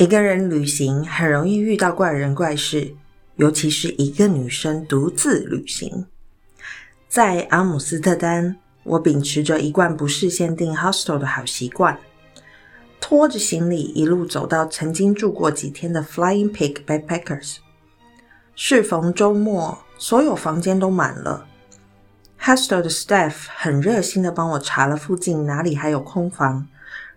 [0.00, 2.94] 一个人旅行很容易遇到怪人怪事，
[3.36, 6.06] 尤其是一个女生独自旅行。
[7.06, 11.98] 在阿姆斯特丹，我秉持着一贯不事先订 hostel 的好习惯，
[12.98, 17.56] 拖着行李一路走到曾经住过几天的 Flying Pig Backpackers。
[18.54, 21.46] 适逢周末，所有房间都满了。
[22.40, 26.66] hostel 的 staff 很热心的帮我查了附近哪里还有空房。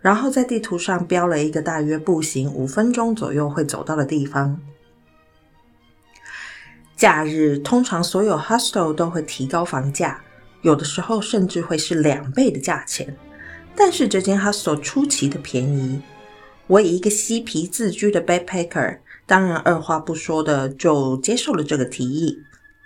[0.04, 4.60] 然后在地图上标了一个大约步行五分钟左右会走到的地方。
[6.98, 10.22] 假日通常所有 hostel 都会提高房价，
[10.62, 13.16] 有的时候甚至会是两倍的价钱。
[13.76, 16.02] 但是这间 hostel 出奇的便宜，
[16.68, 22.38] 我以一个嬉皮自居的 backpacker，当然二话不说的就接受了这个提议，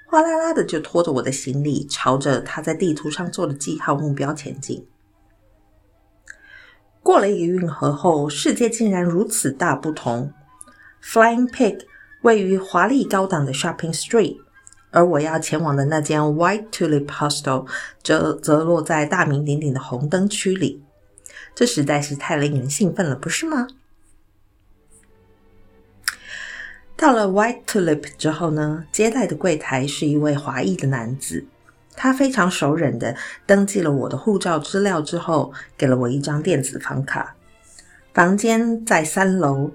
[0.05, 4.85] 哗啦啦的就拖着我的行李朝着他在地图上做的记号目标前进。
[7.07, 10.34] 过了一个运河后，世界竟然如此大不同。
[11.02, 11.85] Flying Pig
[12.21, 14.35] 位于华丽高档的 Shopping Street，
[14.91, 17.65] 而我要前往的那间 White Tulip Hostel
[18.04, 20.84] 则则落在大名鼎鼎的红灯区里。
[21.55, 23.67] 这实在是太令人兴奋了，不是吗？
[26.98, 31.45] 到了 White Tulip 之后呢，接待的柜台是一位华裔的男子。
[31.98, 33.13] 他非常熟稔的
[33.45, 37.35] 登记了我的护照资料之后，给了我一张电子房卡。
[38.13, 39.70] 房间在三楼，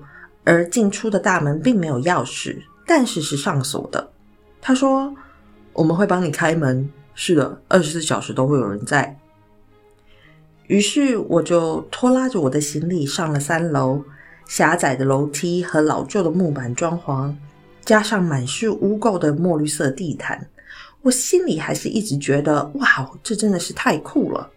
[0.44, 4.10] 而进出的大门并没有钥匙，但是是上锁的。
[4.60, 5.14] 他说
[5.74, 9.18] ：“我们会帮你开门。”是的，二十四小时都会有人在。
[10.68, 14.02] 于是我就拖拉着我的行李上了三楼。
[14.48, 17.34] 狭窄的楼梯和老旧的木板装潢，
[17.84, 20.46] 加上满是污垢的墨绿色地毯。
[21.02, 24.48] 我心里还是一直觉得，哇，这真的是太酷了！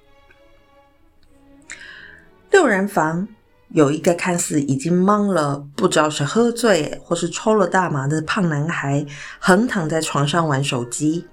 [2.51, 3.27] 六人房
[3.69, 9.03] 有一个看似已经懵了，不知道是喝醉或是抽了大麻的胖男孩，
[9.39, 11.27] 横躺在床上玩手机。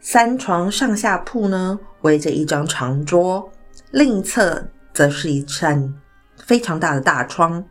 [0.00, 3.50] 三床上下铺呢，围着一张长桌，
[3.90, 5.92] 另一侧则是一扇
[6.36, 7.64] 非常大的大窗，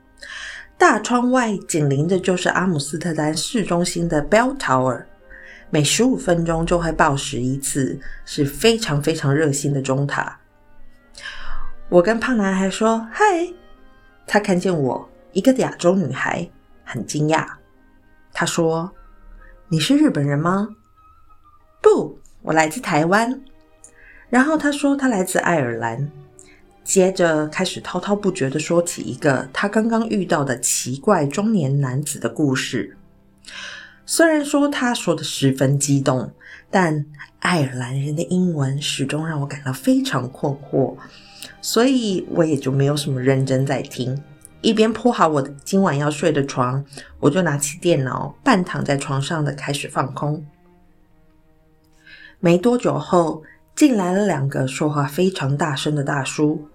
[0.79, 5.05] 大窗外紧邻的就是阿姆斯特丹市中心的 Bell Tower。
[5.69, 10.39] 每十五分钟就会报时一次，是非常非常热心的钟塔。
[11.89, 13.23] 我跟胖男孩说嗨，
[14.25, 16.49] 他看见我一个亚洲女孩，
[16.83, 17.45] 很惊讶。
[18.31, 18.91] 他说
[19.67, 20.69] ：“你是日本人吗
[21.81, 23.41] ？”“不，我来自台湾。”
[24.29, 26.11] 然后他说他来自爱尔兰，
[26.83, 32.97] 接着开始滔滔不绝的说起一个他刚刚遇到的奇怪中年男子的故事。
[34.09, 36.31] 虽然说他说的十分激动，
[36.71, 37.05] 但
[37.39, 40.95] 爱尔兰人的英文始终让我感到非常困惑，
[41.61, 44.23] 所以我也就没有什么认真在听。
[44.61, 46.83] 一边铺好我今晚要睡的床，
[47.19, 50.43] 我就拿起电脑，半躺在床上的开始放空。
[52.39, 53.43] 没多久后，
[53.75, 56.65] 进来了两个说话非常大声的大叔。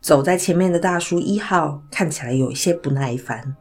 [0.00, 3.54] 走在前面的大叔一号看起来有一些不耐烦。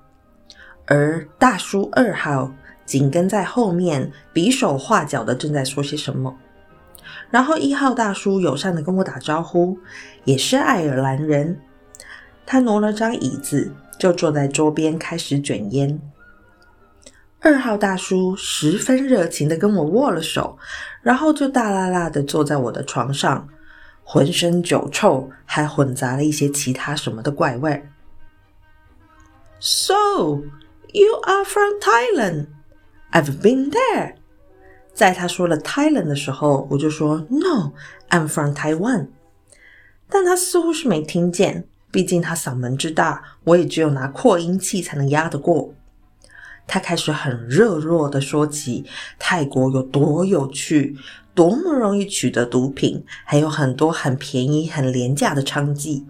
[0.88, 2.52] 而大叔二号
[2.86, 6.36] 紧跟在后面，比手画脚的正在说些什么。
[7.30, 9.78] 然后一号大叔友善的跟我打招呼，
[10.24, 11.60] 也是爱尔兰人。
[12.46, 16.00] 他挪了张椅子，就坐在桌边开始卷烟。
[17.42, 20.58] 二号大叔十分热情的跟我握了手，
[21.02, 23.48] 然后就大啦啦的坐在我的床上，
[24.04, 27.86] 浑身酒臭，还混杂了一些其他什么的怪味。
[29.60, 30.44] So。
[30.98, 32.48] You are from Thailand.
[33.12, 34.16] I've been there.
[34.96, 37.74] 在他说了 Thailand 的时候，我就说 No,
[38.10, 39.10] I'm from Taiwan.
[40.10, 45.76] 但他似乎是没听见，毕竟他嗓门之大，我也只有拿扩音器才能压得过。
[46.66, 48.84] 他开始很热络的说起
[49.20, 50.98] 泰国有多有趣，
[51.36, 56.06] 多么容易取得毒品，还有很多很便宜、很廉价的娼妓。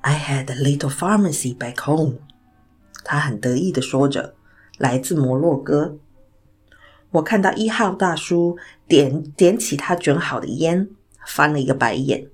[0.00, 2.14] I had a little pharmacy back home.
[3.04, 4.34] 他很得意的说着
[4.78, 5.96] ：“来自摩洛哥。”
[7.12, 8.56] 我看到一号大叔
[8.88, 10.88] 点点起他卷好的烟，
[11.24, 12.26] 翻了一个白眼。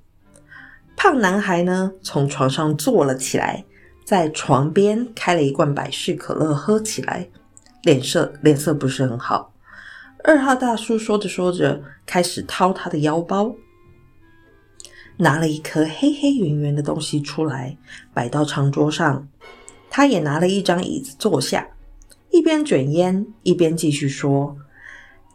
[0.97, 3.65] 胖男孩呢，从床上坐了起来，
[4.05, 7.29] 在床边开了一罐百事可乐喝起来，
[7.83, 9.53] 脸色脸色不是很好。
[10.25, 13.55] 二号大叔说着说着，开始掏他的腰包，
[15.17, 17.77] 拿了一颗黑黑圆圆的东西出来，
[18.15, 19.29] 摆到长桌上。
[19.91, 21.69] 他也拿了一张椅子坐下，
[22.31, 24.57] 一边卷烟一边继续说：“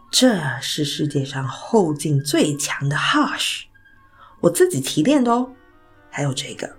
[0.10, 3.64] 这是世界上后劲最强的 Hush，
[4.40, 5.52] 我自己提炼的哦。
[6.10, 6.74] 还有这个，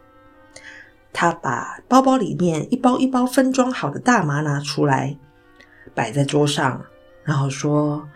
[1.13, 5.19] 他把包包里面一包一包分装好的大麻拿出来，
[5.95, 6.83] 摆在桌上，
[7.23, 8.09] 然后说：“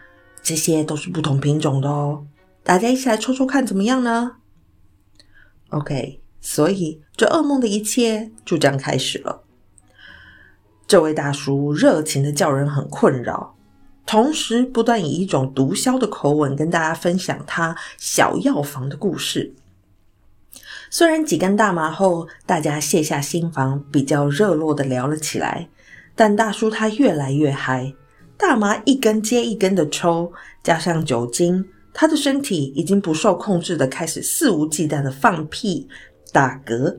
[0.42, 2.26] 这些都是不同品种的哦，
[2.62, 4.36] 大家一起来抽抽看怎么样呢
[5.68, 9.44] ？”OK，所以这噩梦的一切就这样开始了。
[10.90, 13.54] 这位大叔热情的叫人很困扰，
[14.04, 19.54] 同时不断以一种毒枭的口吻跟大家分享他小药房的故事。
[20.90, 25.68] 虽然几根大麻后，大家卸下心防，比较热络的聊了起来，
[26.16, 27.94] 但大叔他越来越嗨，
[28.36, 30.32] 大麻一根接一根的抽，
[30.64, 31.64] 加上酒精，
[31.94, 35.88] 他的身体已经不受控制的开始肆无忌惮的放屁、
[36.32, 36.98] 打嗝，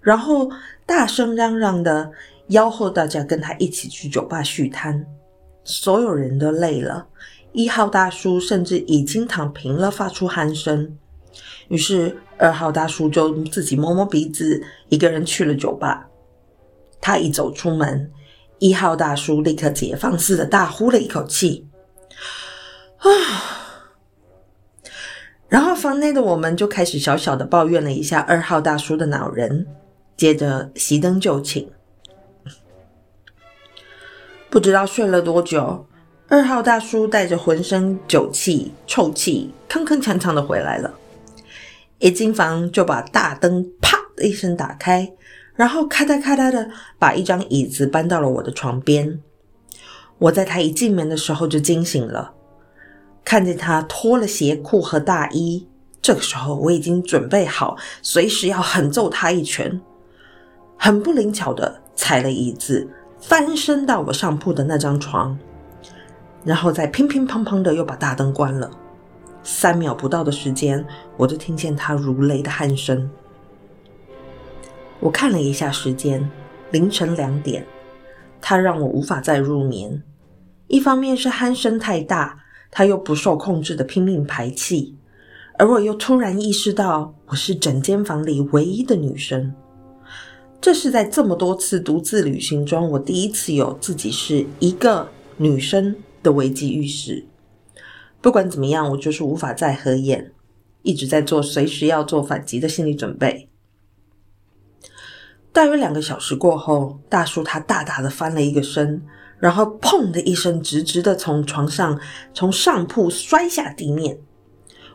[0.00, 0.50] 然后
[0.86, 2.10] 大声嚷嚷的
[2.48, 5.06] 吆喝大家跟他一起去酒吧续摊。
[5.64, 7.06] 所有人都累了，
[7.52, 10.96] 一号大叔甚至已经躺平了，发出鼾声。
[11.68, 16.08] 于是，二号大叔就自己摸摸鼻子，一个人去了酒吧。
[17.00, 18.10] 他一走出门，
[18.58, 21.68] 一号大叔立刻解放似的大呼了一口气，
[22.98, 23.08] 啊！
[25.48, 29.66] 然后房内的我们就开始小小的抱怨了一下二号大叔的恼人，
[30.16, 31.68] 接着熄灯就寝。
[34.50, 35.86] 不知道睡了多久，
[36.28, 40.94] 二号大叔带着浑身酒气、臭气，铿铿锵锵的回来了。
[41.98, 45.12] 一进房就把大灯啪的一声打开，
[45.54, 49.20] 然后咔嗒咔嗒的把一张椅子搬到了我的床边。
[50.16, 52.32] 我在他一进门的时候就惊醒了，
[53.24, 55.66] 看见他脱了鞋裤和大衣。
[56.00, 59.78] 这个时候我已经准备好，随时要狠揍他一拳。
[60.76, 62.88] 很不灵巧的踩了椅子，
[63.28, 65.38] 翻身到我上铺的那张床，
[66.46, 68.70] 然后再乒乒乓乓的又把大灯关了。
[69.42, 70.82] 三秒不到的时间，
[71.18, 73.10] 我就听见他如雷的鼾声。
[74.98, 76.26] 我看了一下时间，
[76.70, 77.66] 凌晨两点。
[78.40, 80.02] 他让我无法再入眠。
[80.68, 82.38] 一方面是鼾声太大，
[82.70, 84.96] 他又不受控制的拼命排气，
[85.58, 89.54] 而我又突然意识到我是整间房里唯一的女生。
[90.60, 97.24] 这是在这么多次独自旅行中，我第一次有自己是一个女生的危机意识。
[98.20, 100.32] 不管怎么样，我就是无法再合眼，
[100.82, 103.48] 一直在做随时要做反击的心理准备。
[105.52, 109.00] 大约两个小时过后，大叔他大大的翻了一个身，
[109.38, 112.00] 然后砰的一声，直直的从床上
[112.34, 114.18] 从上铺摔下地面。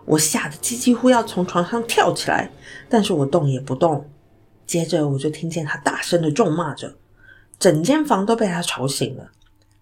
[0.05, 2.51] 我吓得几几乎要从床上跳起来，
[2.89, 4.09] 但是我动也不动。
[4.73, 6.95] 接着我就听见他大声的咒骂着，
[7.59, 9.29] 整间房都被他吵醒了，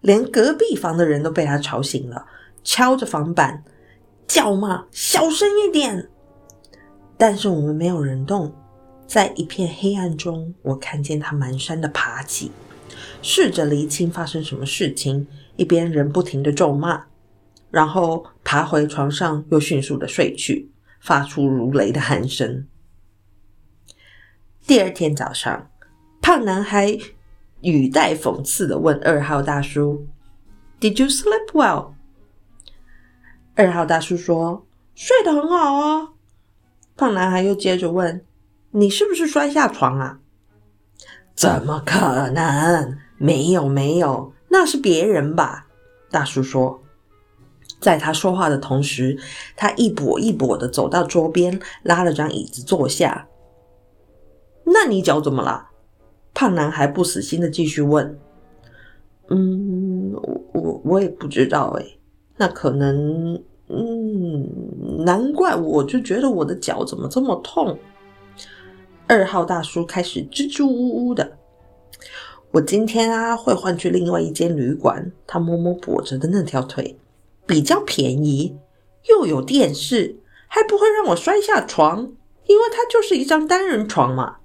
[0.02, 2.26] 连隔壁房的人都被他吵醒了。
[2.62, 3.64] 敲着房板，
[4.28, 6.10] 叫骂：“小声一点！”
[7.16, 8.54] 但是我们没有人动。
[9.06, 12.50] 在一片黑暗中，我看见他蹒跚的爬起，
[13.22, 17.02] 试着厘清发生什么事情，一边仍不停的咒骂，
[17.70, 22.66] 然后爬回床上，又迅速的睡去，发出如雷的鼾声。
[24.64, 25.68] 第二天早上，
[26.20, 26.96] 胖男孩
[27.62, 30.06] 语带讽刺的问二号大叔
[30.80, 31.94] ：“Did you sleep well？”
[33.56, 34.64] 二号大叔说
[34.94, 36.10] ：“睡得很好啊。”
[36.96, 38.24] 胖男孩又接着问
[38.70, 40.20] ：“你是不是摔下床啊
[41.34, 42.98] ？”“怎么可能？
[43.18, 45.66] 没有，没有，那是别人吧？”
[46.08, 46.80] 大叔说。
[47.80, 49.18] 在他说话的同时，
[49.56, 53.26] 他一跛一跛的走到桌边，拉了张椅子坐下。
[54.64, 55.70] “那你脚怎么了？”
[56.34, 58.18] 胖男孩不死心的继续问。
[59.28, 60.12] “嗯，
[60.52, 61.86] 我我也不知道哎。”
[62.38, 63.34] 那可能，
[63.68, 67.78] 嗯，难怪我就觉得我的脚怎么这么痛。
[69.06, 71.36] 二号大叔开始支支吾吾的。
[72.50, 75.12] 我今天啊会换去另外一间旅馆。
[75.26, 76.98] 他摸摸跛着的那条腿，
[77.46, 78.56] 比较便宜，
[79.08, 82.00] 又有电视，还不会让我摔下床，
[82.46, 84.38] 因为它就是一张单人床嘛。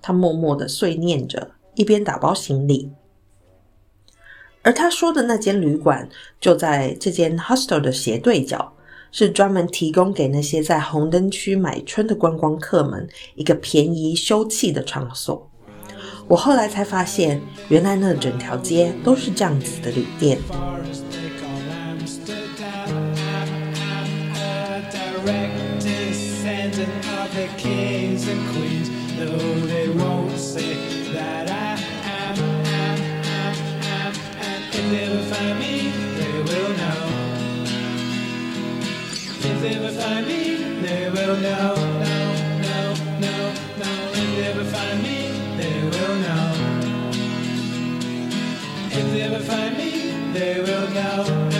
[0.00, 2.90] 他默默的碎念着，一边打包行李。
[4.62, 6.08] 而他说的那间旅馆
[6.40, 8.74] 就在这间 hostel 的斜对角，
[9.10, 15.50] 是专门提供给那些在红灯区买春的观光客们一个便宜休憩的场所。
[16.26, 20.38] 我后来才发现，原来那整条街都是这样子的旅店。
[39.90, 40.56] find me.
[40.82, 41.28] They will.
[44.10, 46.52] If they ever find me, they will know.
[48.90, 49.90] If they ever find me,
[50.32, 51.57] they will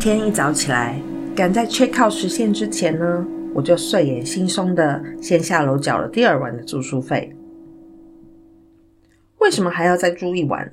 [0.00, 0.98] 天一早起来，
[1.36, 7.30] 赶在 check out 时限之前呢，我就睡眼惺忪的先下楼缴了第二晚的住宿费。
[9.40, 10.72] 为什么还要再住一晚？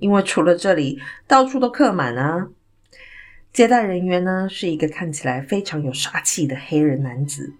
[0.00, 2.48] 因为除了这里，到处都客满啊。
[3.52, 7.52] 接待人员呢是一个看起来非常有杀气的黑人男子，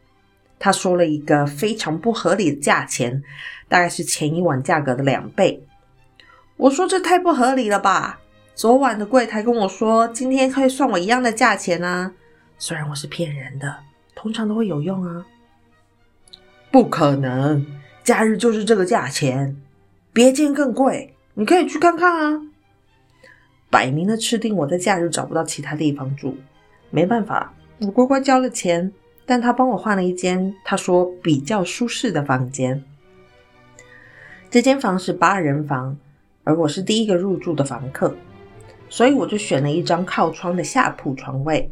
[0.58, 3.23] 他说了一个非常不合理的价钱，
[3.68, 5.66] 大概是前一晚价格的两倍。
[6.56, 8.20] 我说这太不合理了吧！
[8.54, 12.12] 昨晚的柜台跟我说，今天可以算我一样的价钱啊。
[12.56, 13.78] 虽然我是骗人的，
[14.14, 15.26] 通常都会有用啊。
[16.70, 17.66] 不可能，
[18.04, 19.56] 假日就是这个价钱，
[20.12, 22.40] 别间更贵，你可以去看看啊。
[23.70, 26.37] 摆明了吃定我在假日找不到其他地方住，
[26.90, 28.92] 没办法，我乖乖交了钱，
[29.26, 32.84] 但他帮我换了一间他说比较舒适的房间。
[34.49, 35.99] 这间房是八人房，
[36.44, 38.16] 而我是第一个入住的房客，
[38.94, 41.68] 所以我就选了一张靠窗的下铺床位。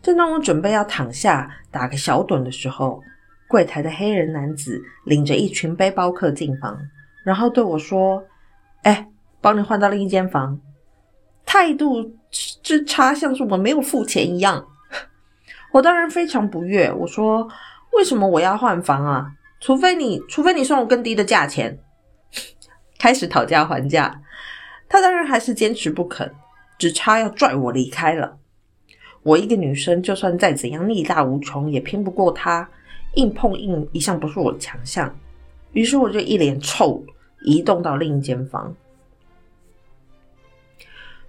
[0.00, 3.02] 正当我准备要躺下打个小盹的时候，
[3.46, 6.78] 柜台的黑人男子领着一群背包客进房，
[7.22, 8.24] 然后对我说
[8.84, 9.08] ：“哎。”
[9.42, 10.58] 帮你换到另一间房，
[11.44, 12.14] 态度
[12.62, 14.66] 之差，像是我没有付钱一样。
[15.70, 17.46] 我当然非常不悦，我说
[17.92, 19.32] ：“为什么我要换房啊？
[19.60, 21.78] 除非你，除非你算我更低的价钱。”
[22.98, 24.18] 开始讨价还价，
[24.94, 26.30] 他当然还是坚持不肯，
[26.78, 28.38] 只差要拽我离开了。
[29.24, 32.70] 我一个女生，就算再怎样力大无穷，也拼不过他。
[33.14, 35.12] 硬碰硬一向不是我强项，
[35.72, 37.04] 于是我就一脸臭，
[37.44, 38.72] 移动到另一间房。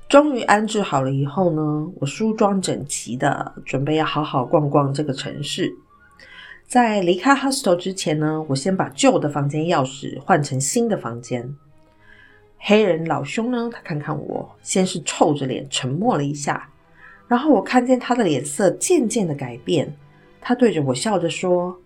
[0.07, 5.74] 终于安置好了以后呢，我梳妆整齐的，准备要好好逛逛这个城市。
[6.67, 11.55] 在离开 hostel 之前呢，我先把旧的房间钥匙换成新的房间。
[12.67, 16.67] 黑人老兄呢，他看看我，先是臭着脸沉默了一下，
[17.27, 19.95] 然后我看见他的脸色渐渐的改变，
[20.41, 21.79] 他对着我笑着说：“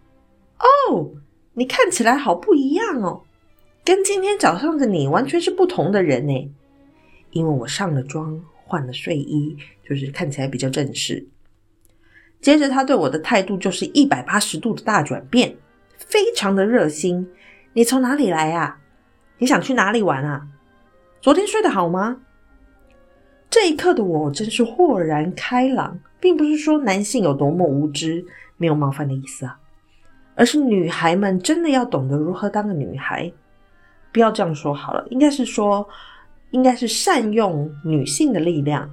[0.90, 1.12] 哦，
[1.52, 3.24] 你看起来好不一样哦，
[3.84, 6.52] 跟今天早上的你完全是不同的人呢。”
[7.32, 11.28] 因为我上了妆，换了睡衣，就是看起来比较正式。
[12.40, 15.58] 接着他对我的态度就是一百八十度的大转变，
[15.98, 17.30] 非常的热心。
[17.74, 18.80] 你从哪里来啊？
[19.40, 20.48] 你想去哪里玩啊？
[21.22, 22.18] 昨天睡得好吗？
[23.50, 28.26] 这一刻的我真是豁然开朗，并不是说男性有多么无知，
[28.58, 29.60] 没有冒犯的意思啊，
[30.36, 33.32] 而是女孩们真的要懂得如何当个女孩。
[34.12, 35.88] 不要这样说好了，应该是说。
[36.52, 38.90] 应该是善用女性的力量，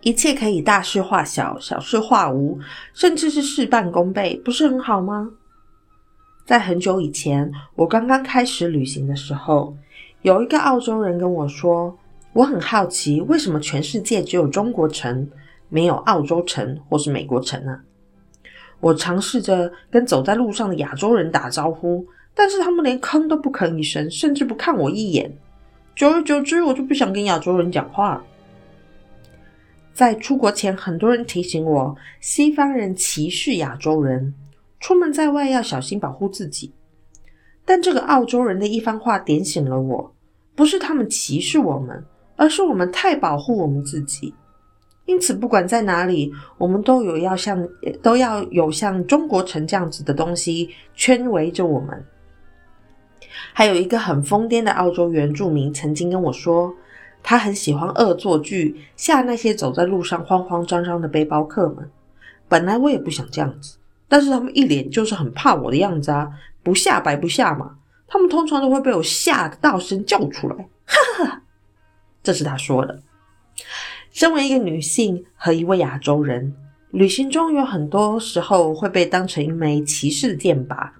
[0.00, 2.56] 一切可以大事化小，小事化无，
[2.92, 5.32] 甚至是事半功倍，不是很好吗？
[6.46, 9.76] 在很久以前，我刚刚开始旅行的时候，
[10.24, 11.94] 有一个澳洲人跟我说
[12.32, 15.28] ：“我很好奇，为什么全世界只有中国城，
[15.68, 17.78] 没有澳洲城或是美国城呢？”
[18.80, 25.30] 我尝试着跟走在路上的亚洲人打招呼，但是他们连吭都不吭一声，甚至不看我一眼。
[25.94, 28.24] 久而久之，我就不想跟亚洲人讲话。
[29.92, 34.32] 在出国前，很多人提醒我，西方人歧视亚洲人，
[34.80, 36.72] 出门在外要小心保护自己。
[37.66, 40.13] 但这个澳洲人的一番话点醒了我，
[40.54, 42.04] 不是他们歧视我们，
[42.36, 44.34] 而是我们太保护我们自己。
[45.06, 47.68] 因此，不管在哪里，我们都有要像
[48.02, 52.04] 都要有像中国城这样子的东西圈围着我们。
[53.52, 56.72] 还有一个很疯癫的澳洲原住民曾经跟我说，
[57.22, 61.90] 他很喜欢恶作剧吓那些走在路上慌慌张张的背包客们。
[62.48, 63.76] 本来我也不想这样子，
[64.08, 66.30] 但是他们一脸就是很怕我的样子啊，
[66.62, 67.76] 不吓白不吓嘛。
[68.06, 71.42] 他们通常都会被我吓得大声叫出来，哈哈哈。
[72.22, 73.02] 这是他说的。
[74.10, 76.54] 身为一个女性和一位亚洲人，
[76.90, 80.90] 旅行中有很多时候会被当成一枚歧视的箭靶。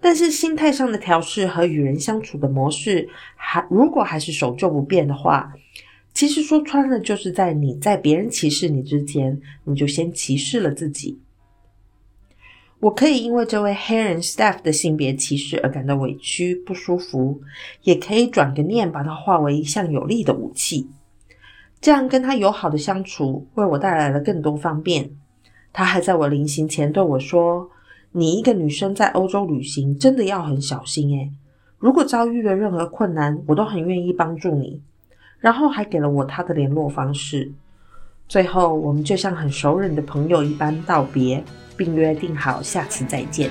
[0.00, 5.52] 但是心态上的调试和与人相处的模式，还如果还是守旧不变的话，
[6.14, 11.18] 其实说穿了，就是在你在别人歧视你之前，你就先歧视了自己。
[12.80, 17.40] 我可以因为这位黑人 staff 的性别歧视而感到委屈不舒服，
[17.82, 20.88] 也可以转个念，把它化为一项有力的武器。
[21.80, 25.10] 这样跟他友好的相处，为我带来了更多方便。
[25.72, 27.70] 他还在我临行前对我说。
[28.12, 31.30] 你一个女生在欧洲旅行，真的要很小心诶。
[31.78, 34.80] 如果遭遇了任何困难，我都很愿意帮助你。
[35.38, 37.52] 然后还给了我他的联络方式。
[38.26, 41.44] 最后，我们就像很熟稔的朋友一般道别，
[41.78, 43.48] 并约定好下次再见。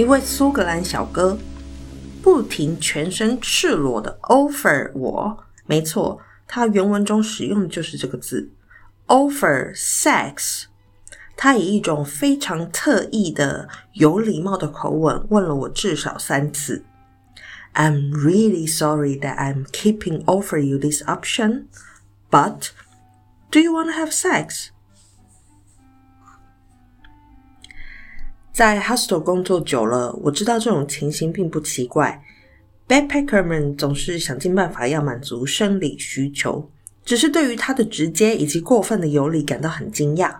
[0.00, 1.36] 一位苏格兰小哥
[2.22, 8.50] 不停全身赤裸的 offer 我，没错，他原文中使用的就是这个字
[9.08, 10.62] offer sex。
[11.36, 16.82] 他以一种非常特意的、有礼貌的口吻问了我至少三次
[17.74, 21.64] ：“I'm really sorry that I'm keeping offer you this option,
[22.30, 22.70] but
[23.50, 24.68] do you want to have sex？”
[28.52, 32.22] 在 hostel 工作久了，我知道这种情形并不奇怪。
[32.88, 36.68] Backpacker 们总是想尽办法要满足生理需求，
[37.04, 40.34] 只是对于他的直接以及过分的有理感到很惊讶。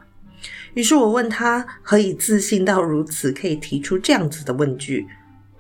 [0.75, 5.07] 于是我问他何以自信到如此，可以提出这样子的问句。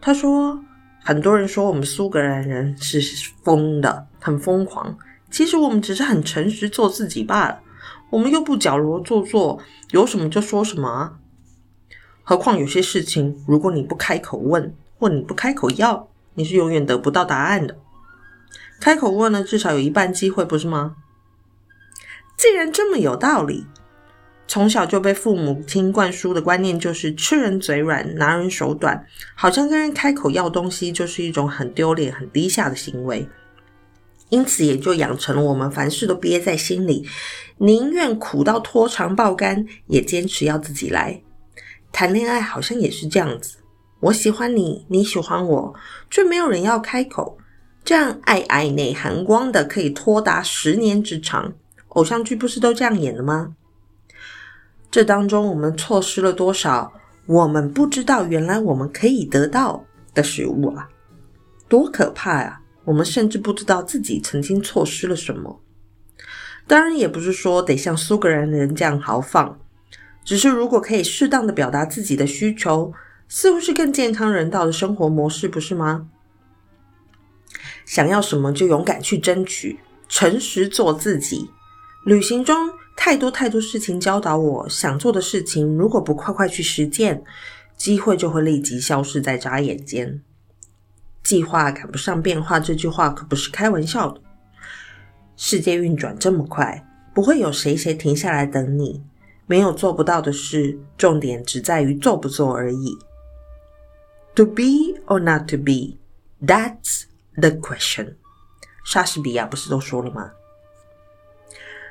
[0.00, 0.58] 他说
[1.02, 3.00] ：“很多人说我们苏格兰人是
[3.44, 4.98] 疯的，很疯狂。
[5.30, 7.60] 其实我们只是很诚实做自己罢了。
[8.10, 11.12] 我们又不矫揉做作，有什么就说什么啊。”
[12.31, 17.77] 何况有些事情，如果你不开口问，或你不开口要，你是永远得不到答案的。
[18.79, 20.95] 开口问呢，至少有一半机会，不是吗？
[22.37, 23.66] 既然这么有道理，
[24.47, 33.29] 从小就被父母亲灌输的观念就是吃人嘴软，拿人手短，好像跟人开口要东西就是一种很丢脸、很低下的行为。
[34.29, 37.05] 因此，也就养成了我们凡事都憋在心里，
[37.59, 41.21] 宁愿苦到脱肠爆肝，也坚持要自己来。
[41.92, 43.59] 谈恋爱好像也是这样子，
[44.00, 45.74] 我喜欢你，你喜欢我，
[46.11, 47.37] 却没有人要开口，
[47.85, 51.53] 这样爱爱内含光的可以拖达十年之长。
[51.88, 53.55] 偶像剧不是都这样演的吗？
[54.90, 56.92] 这当中，我们错失了多少
[57.26, 60.88] 我们不知道原来我们可以得到的食物啊！
[61.68, 65.61] 多可怕呀、我们甚至不知道自己曾经错失了什么。
[66.66, 69.59] 当然，也不是说得像苏格兰人这样豪放，
[70.24, 72.92] 只是如果可以适当的表达自己的需求，
[73.28, 76.09] 似乎是更健康人道的生活模式，不是吗？
[77.85, 81.50] 想要什么就勇敢去争取，诚实做自己。
[82.04, 87.22] 旅行中太多太多事情教导我，想做的事情如果不快快去实践，
[87.76, 90.22] 机会就会立即消失在眨眼间。
[91.22, 94.20] 计划赶不上变化，这句话可不是开玩笑的。
[95.37, 99.02] 世界运转这么快，不会有谁谁停下来等你。
[99.50, 102.96] 没有做不到的事，重点只在于做不做而已。
[104.36, 105.98] To be or not to be,
[106.40, 108.14] that's the question。
[108.84, 110.30] 莎士比亚不是都说了吗？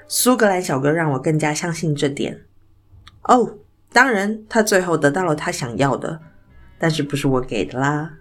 [0.07, 2.45] 苏格兰小哥让我更加相信这点。
[3.23, 3.57] 哦，
[3.91, 6.21] 当然，他最后得到了他想要的，
[6.77, 8.18] 但是不是我给的啦。